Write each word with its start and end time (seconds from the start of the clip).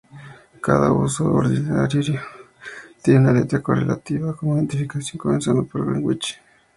Cada 0.61 0.91
huso 0.91 1.31
horario 1.31 1.87
tiene 3.03 3.19
una 3.19 3.33
letra 3.33 3.61
correlativa 3.61 4.35
como 4.35 4.55
identificación, 4.55 5.19
comenzando 5.19 5.63
por 5.63 5.85
Greenwich. 5.85 6.39